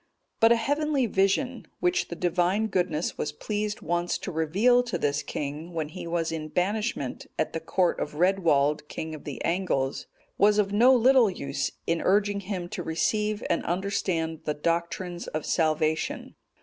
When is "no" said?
10.73-10.91